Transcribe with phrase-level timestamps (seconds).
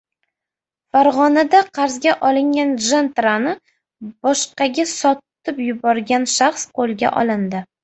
[0.95, 3.53] Farg‘onada qarzga olingan "Jentra"ni
[4.29, 7.65] boshqaga sotib yuborgan shaxs qo‘lga olindi